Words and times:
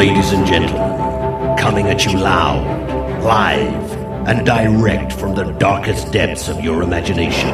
Ladies 0.00 0.32
and 0.32 0.46
gentlemen, 0.46 1.58
coming 1.58 1.88
at 1.88 2.06
you 2.06 2.18
loud, 2.18 2.64
live, 3.22 3.92
and 4.26 4.46
direct 4.46 5.12
from 5.12 5.34
the 5.34 5.52
darkest 5.58 6.10
depths 6.10 6.48
of 6.48 6.64
your 6.64 6.82
imagination. 6.82 7.50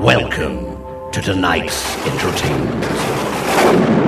Welcome 0.00 0.80
to 1.10 1.20
tonight's 1.20 1.96
entertainment. 2.06 4.05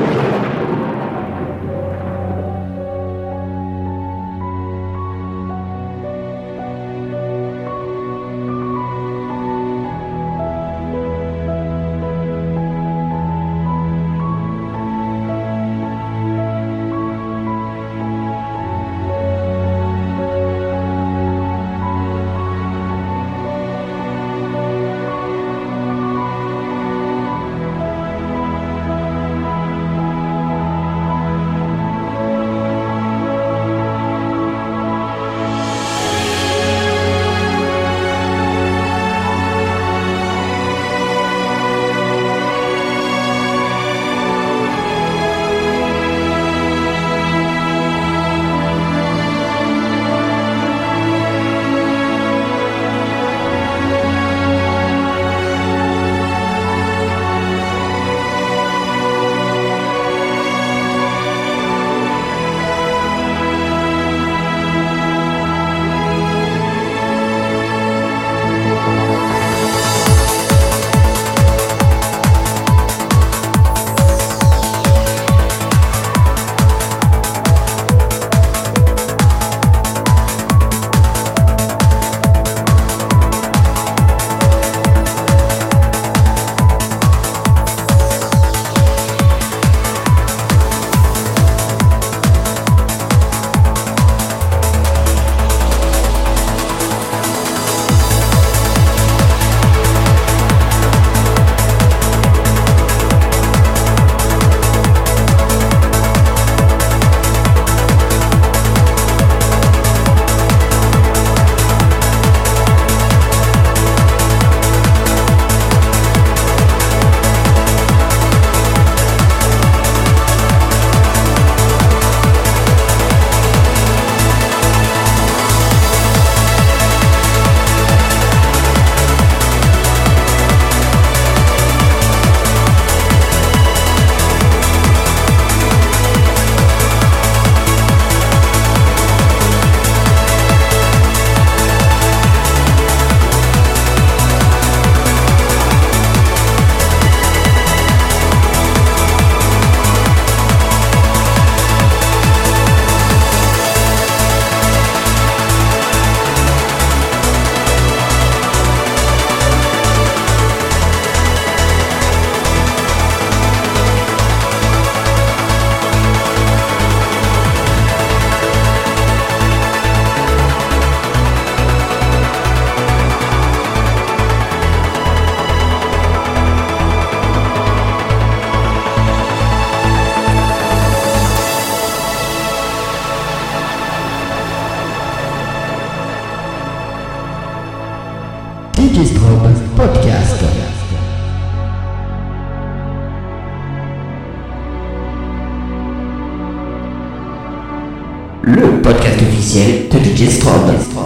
Officiel 199.48 199.88
de 199.88 200.00
Digistrobe. 200.00 200.97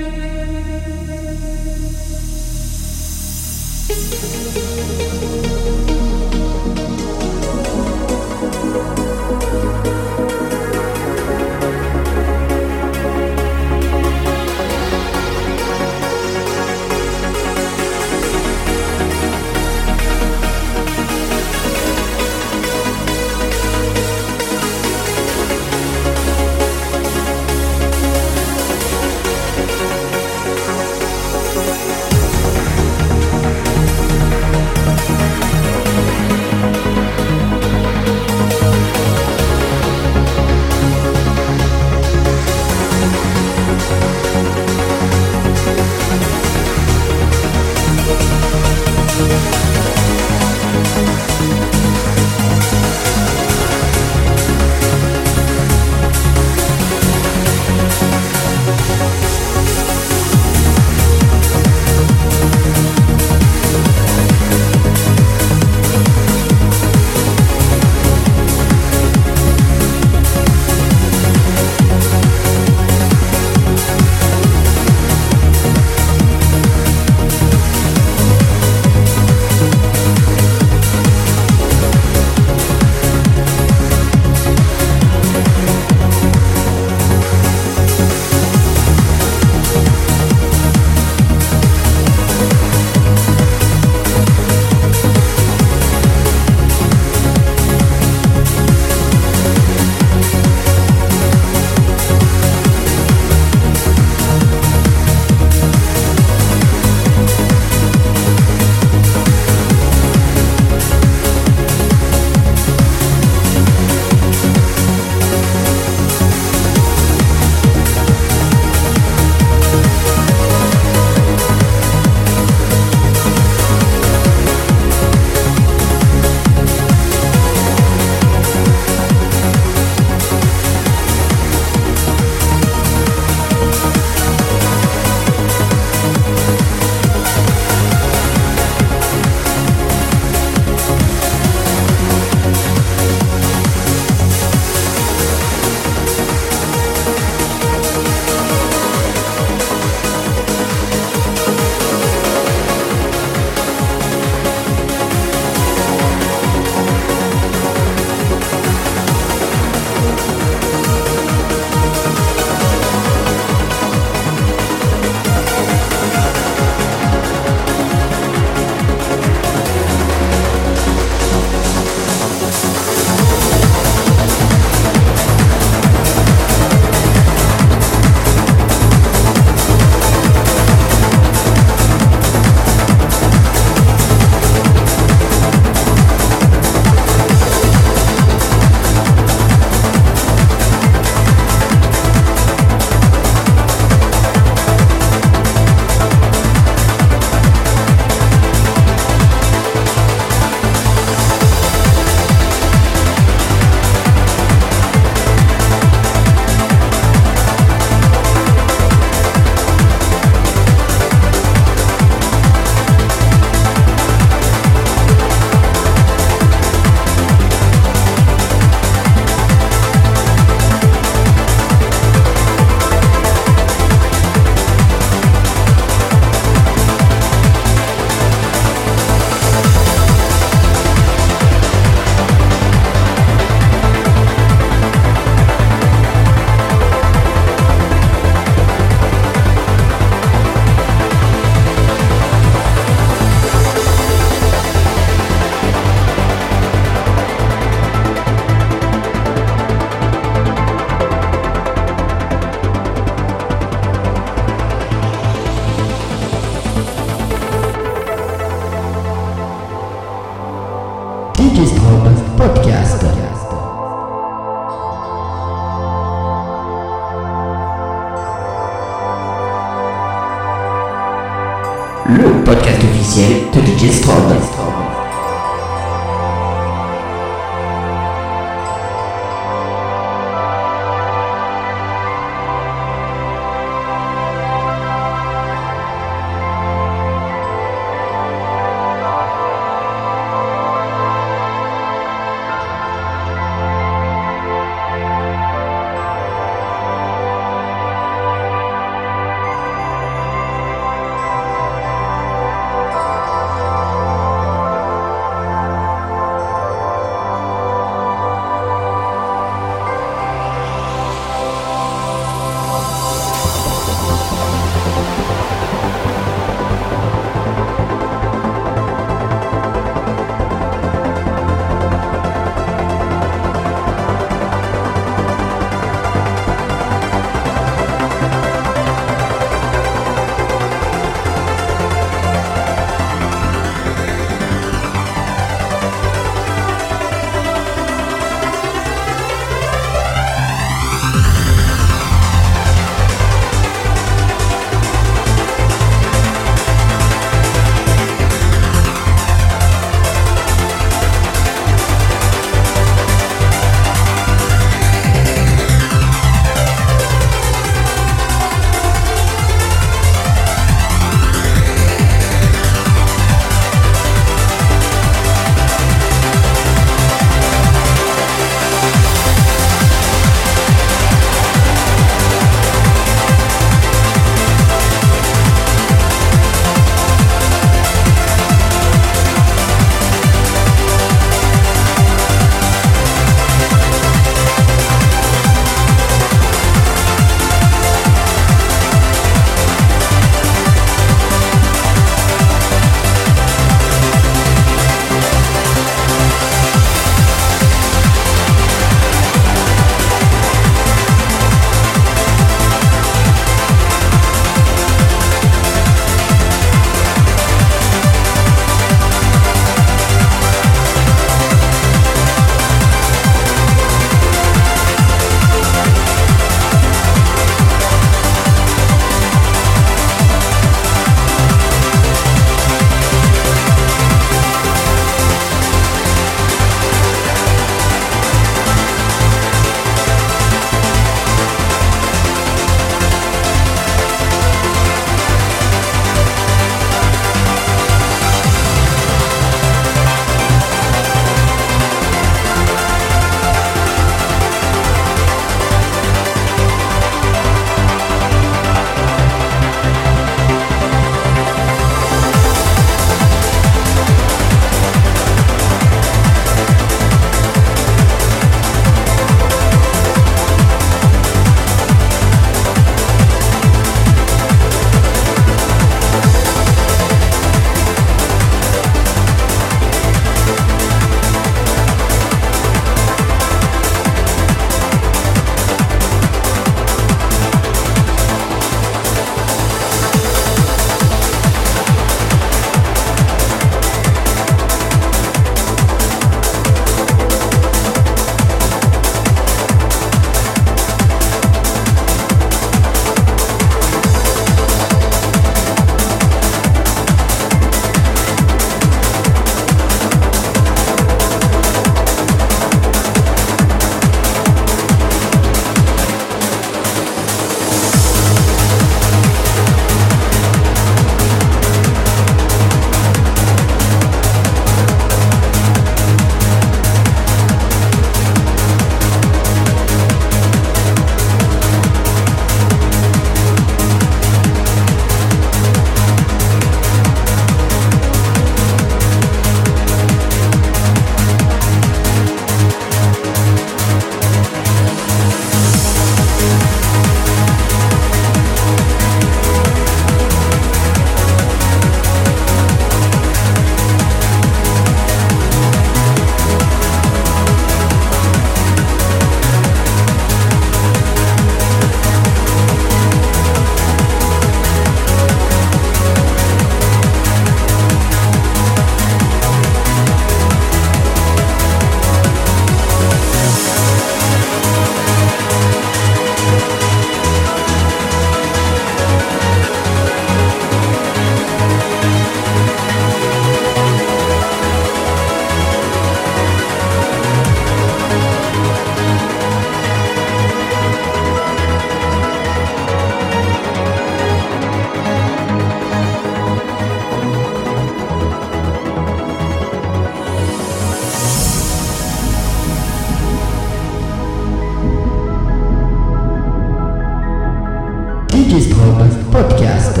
Podcast. 599.30 600.00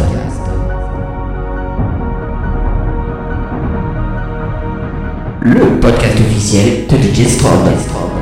Le 5.42 5.80
podcast 5.80 6.20
officiel 6.20 6.86
de 6.88 6.96
Digistrom. 6.96 8.13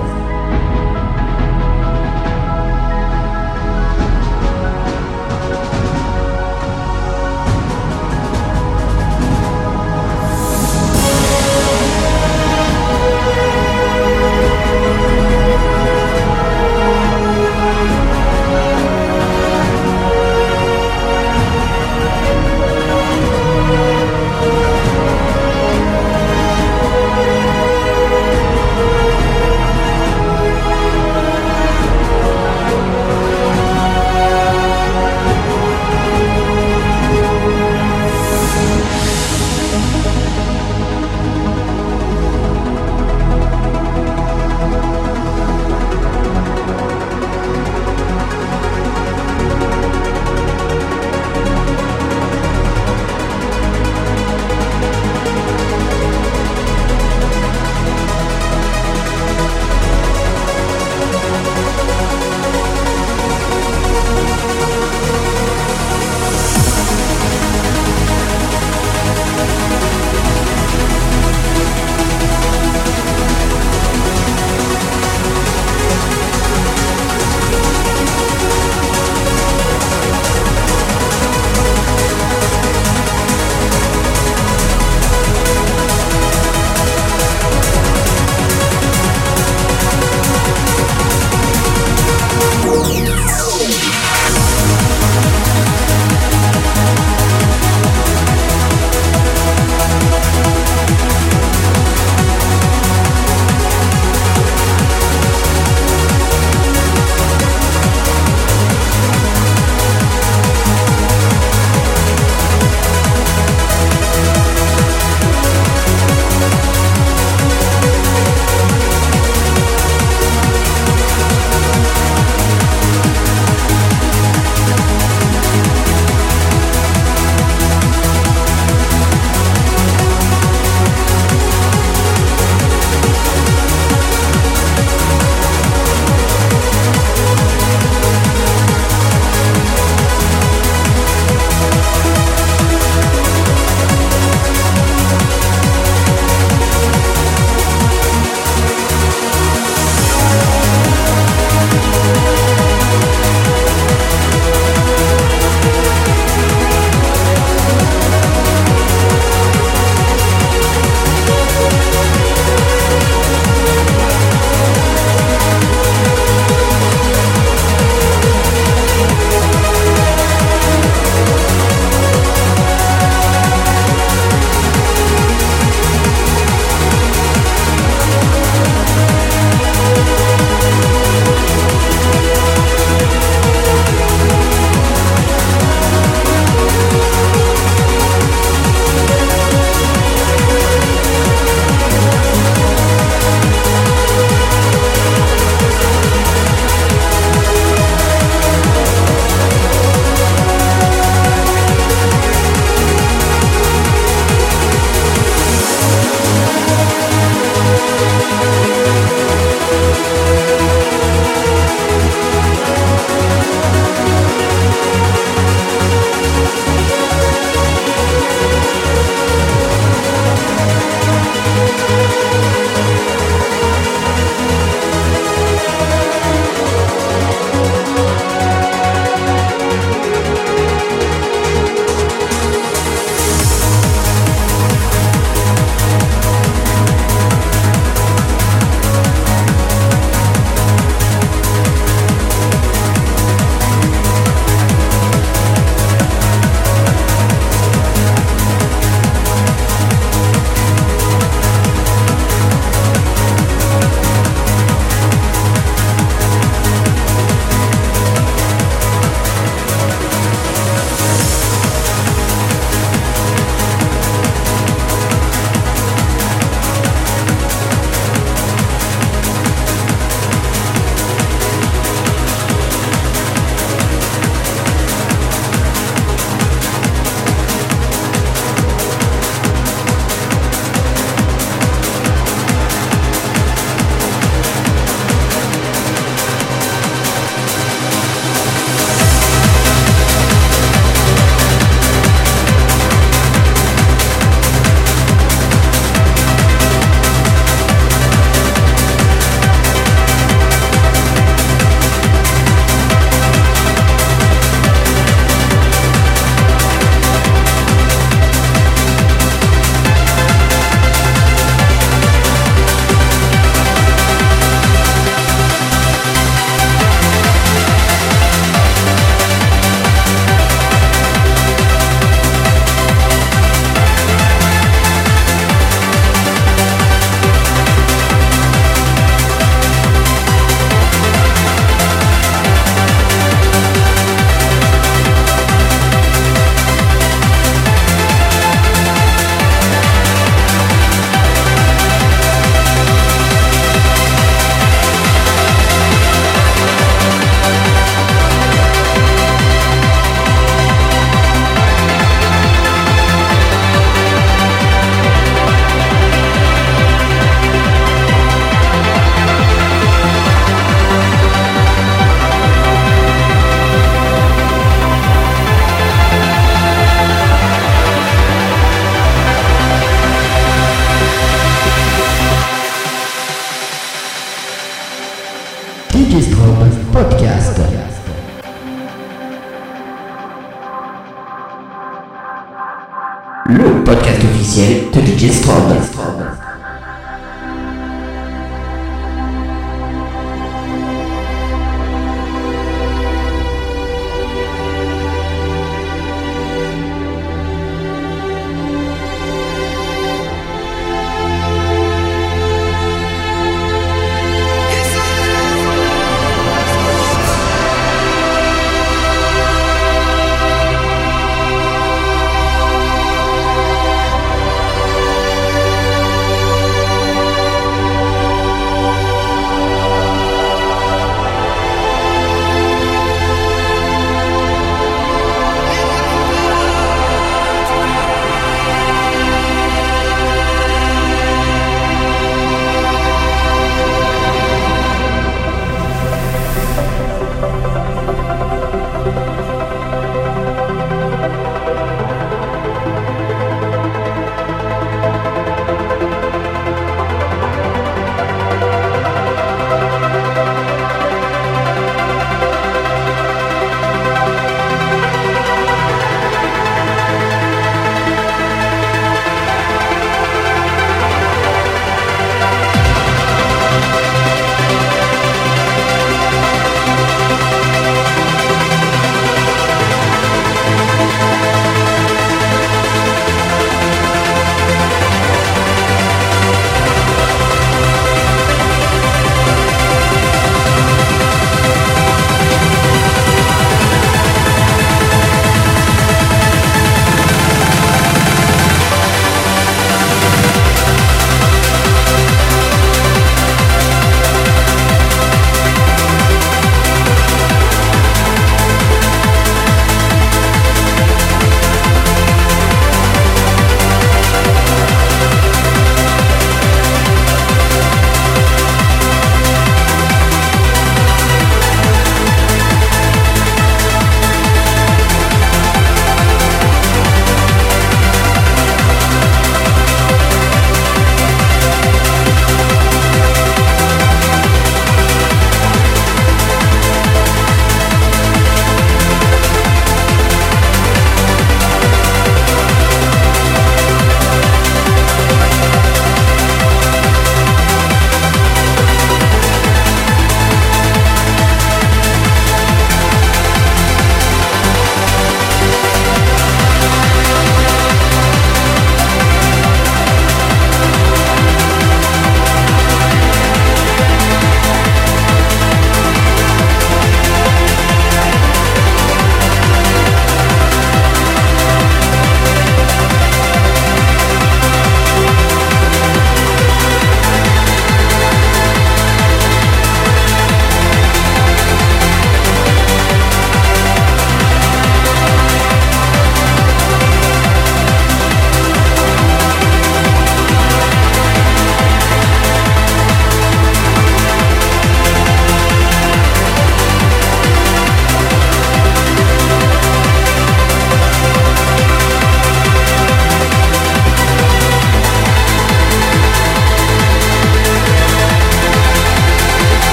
Le 383.52 383.84
podcast 383.84 384.24
officiel 384.24 384.90
de 384.94 385.00
DJ 385.00 385.30
Strobe. 385.30 386.41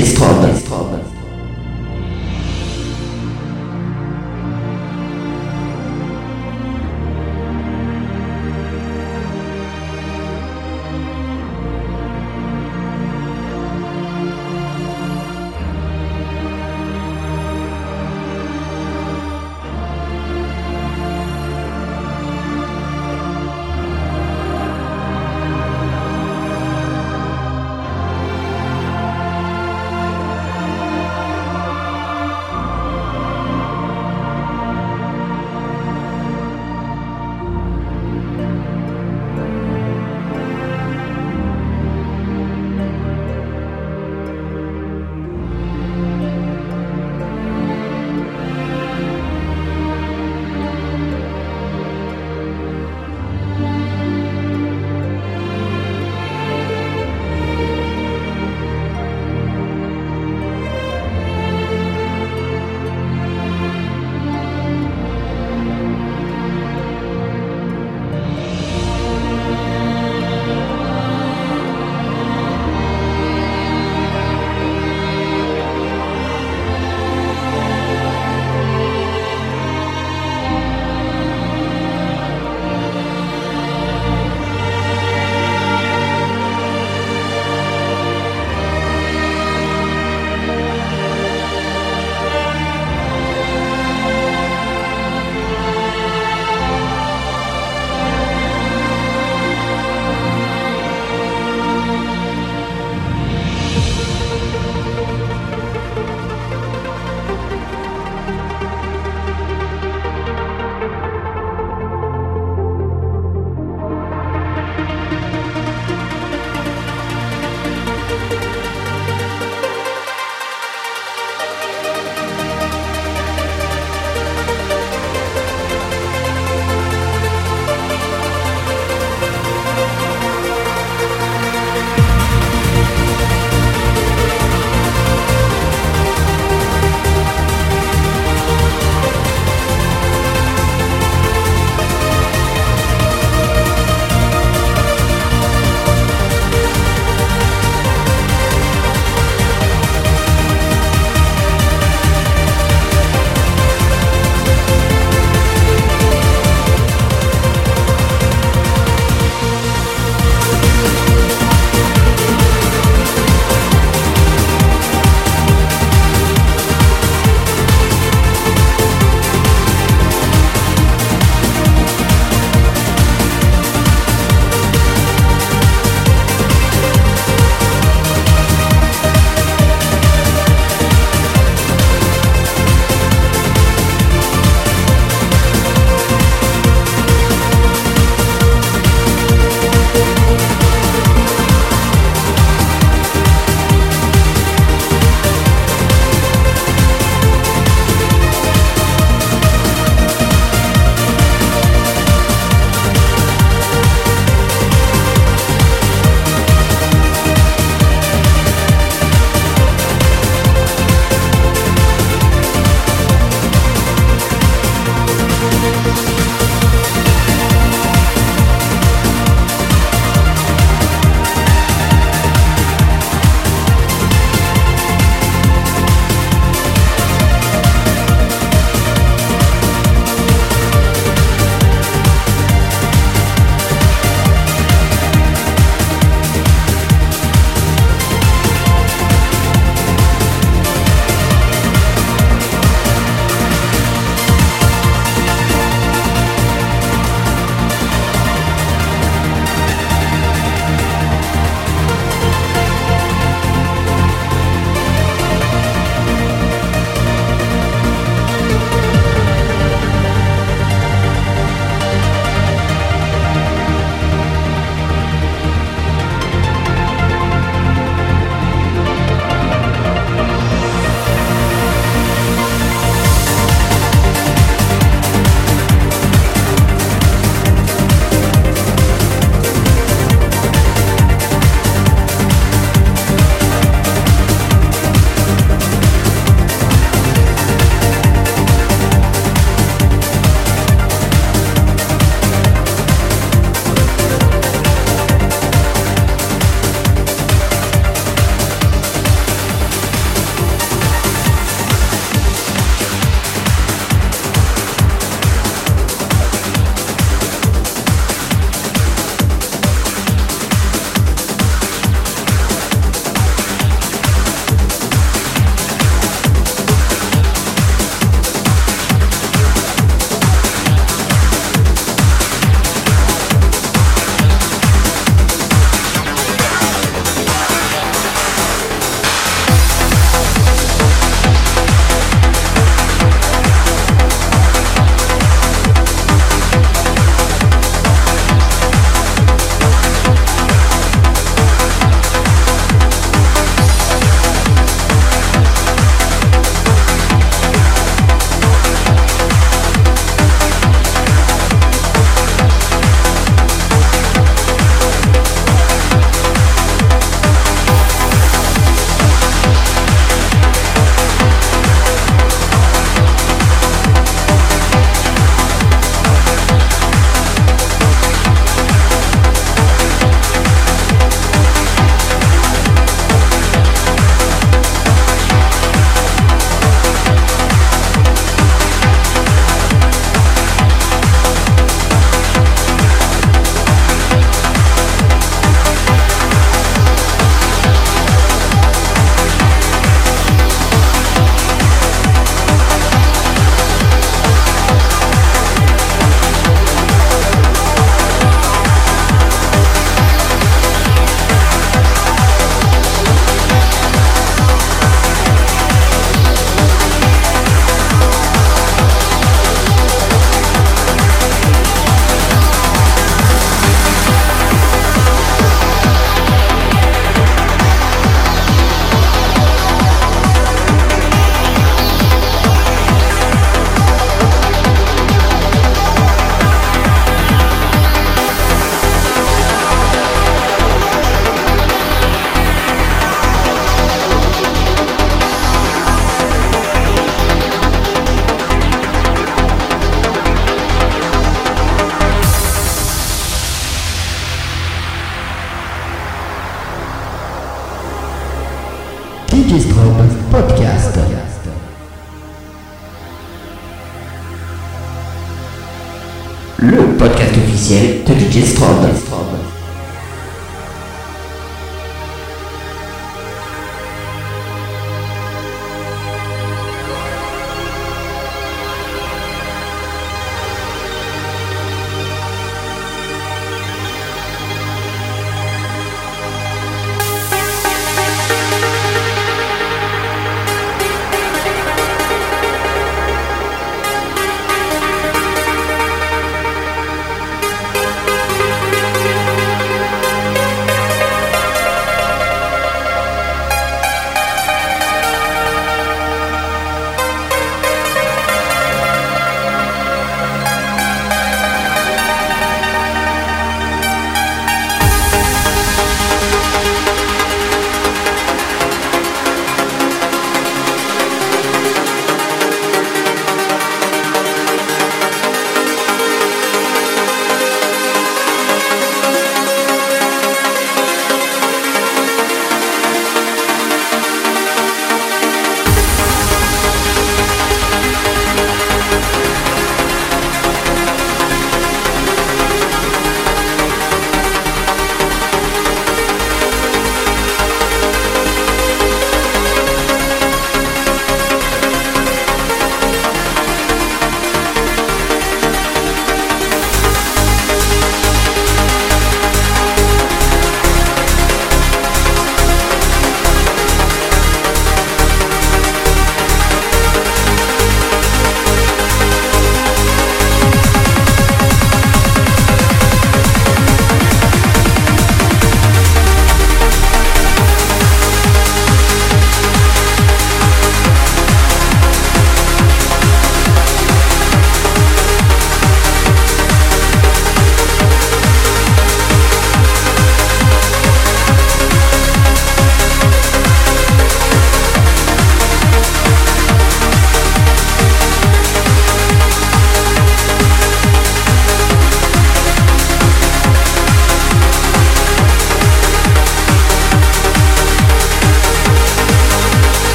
Officiel 0.00 0.77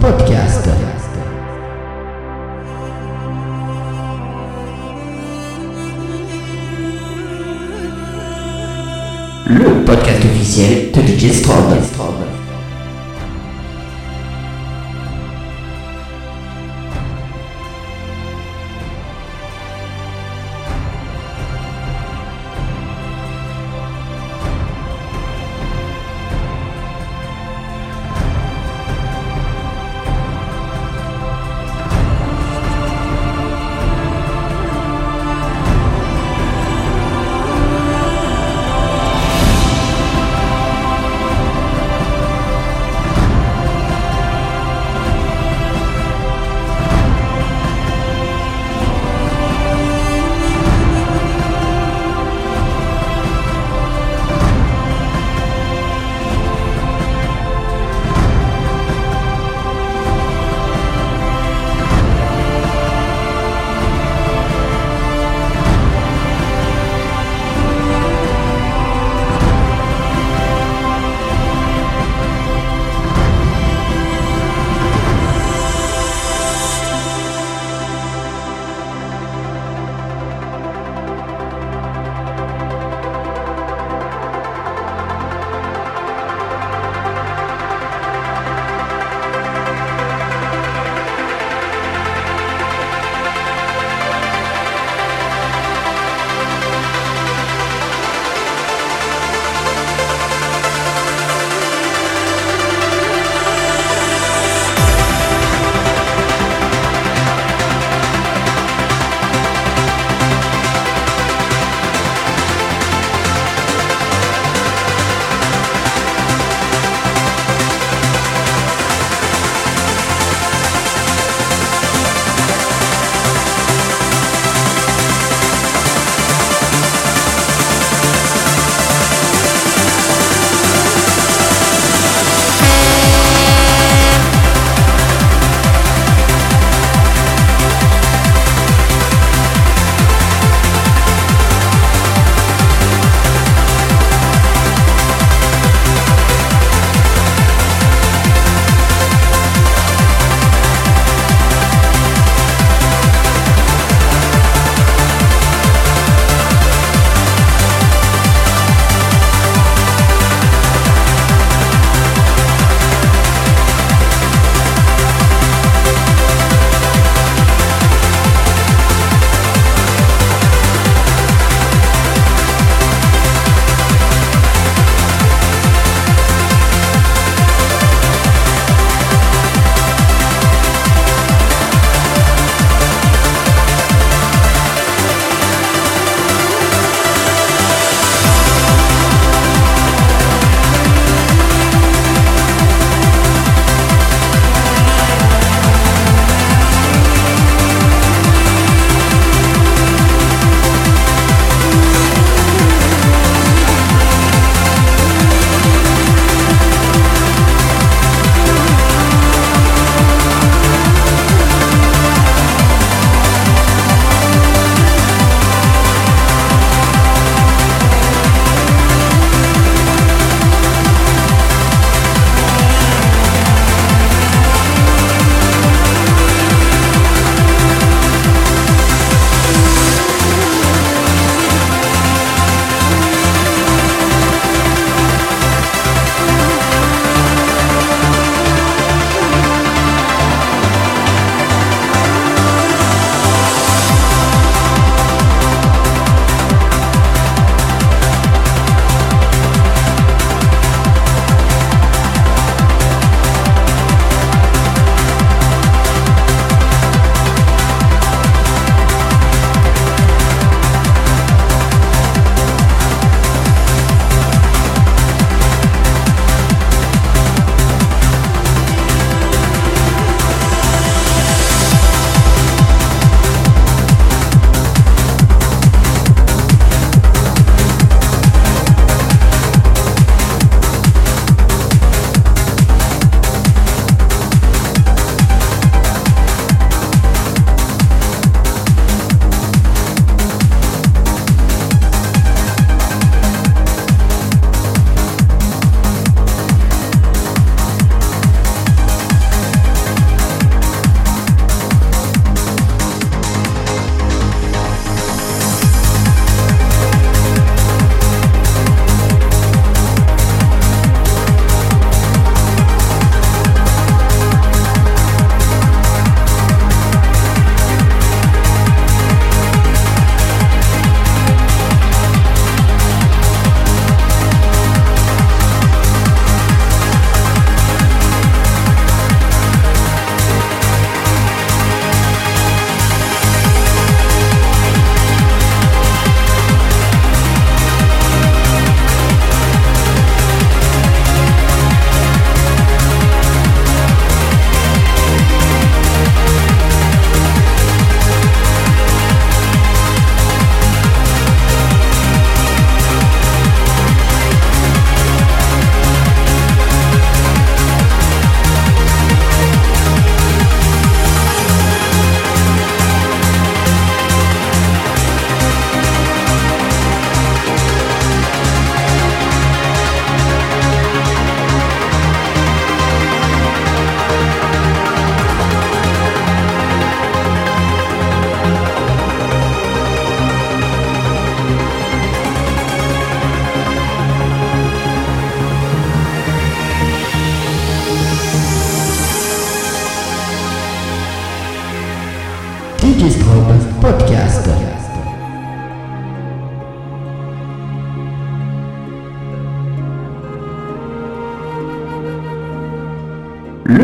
Podcast. 0.00 0.66
Le 9.46 9.84
podcast 9.84 10.24
officiel 10.24 10.90
de 10.92 11.00
DJ 11.02 11.32
Strobe. 11.34 12.27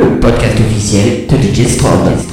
Le 0.05 0.21
podcast 0.21 0.59
officiel 0.61 1.27
de 1.29 1.37
DJ 1.37 1.69
Strom. 1.69 2.24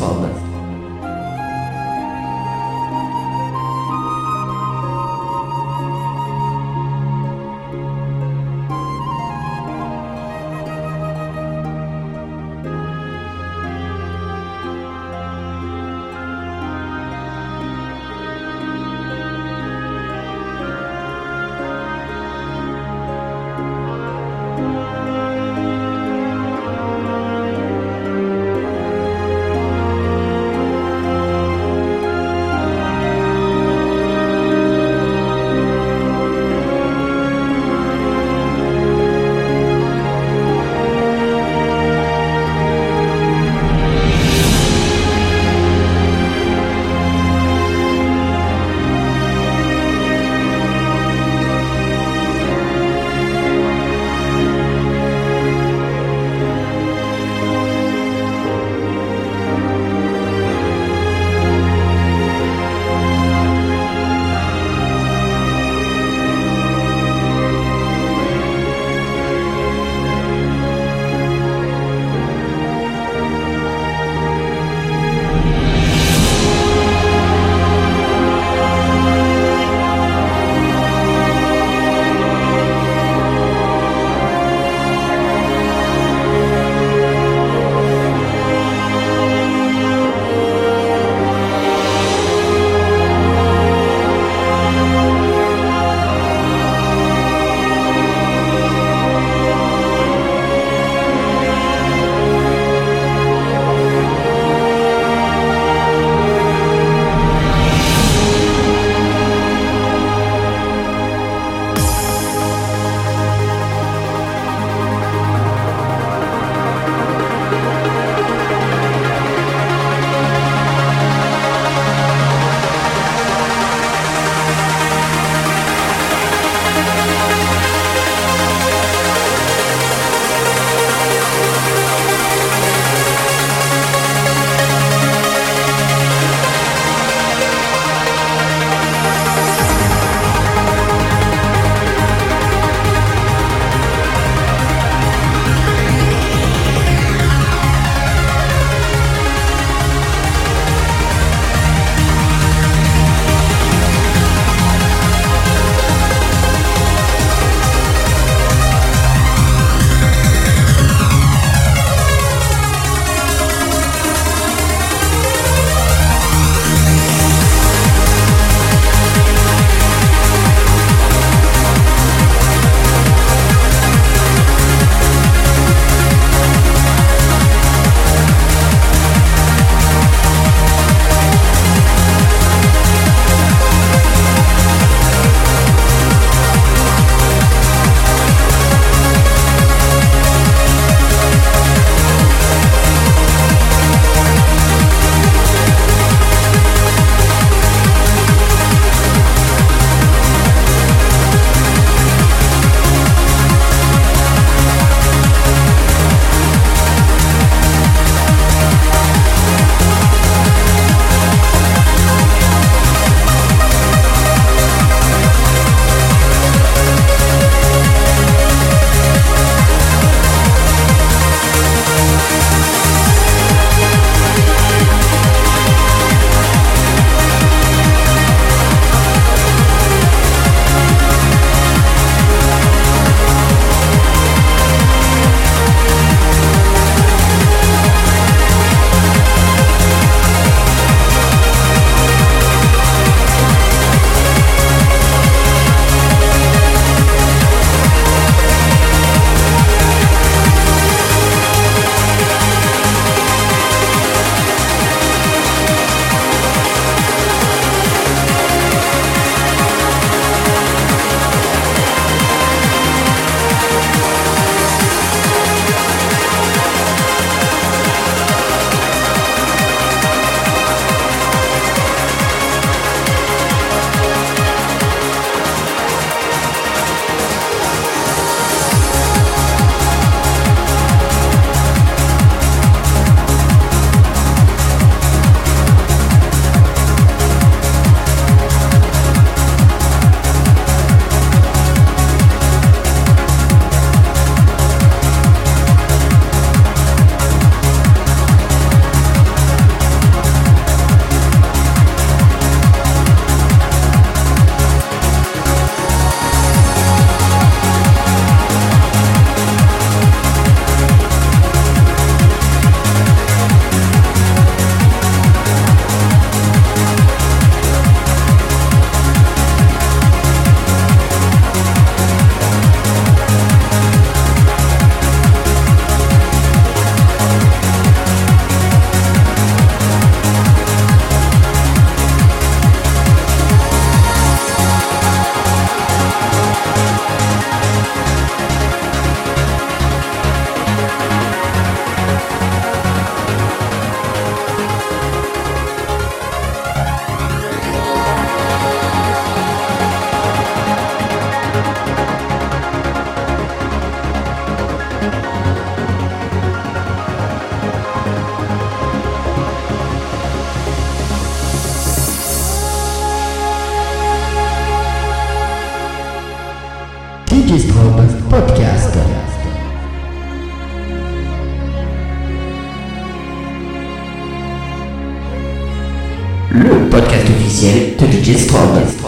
Officiel 377.52 377.96
de 377.98 378.08
DJ 378.08 378.38
Strom. 378.38 379.01